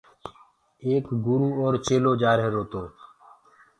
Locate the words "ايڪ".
0.83-1.05, 1.79-1.85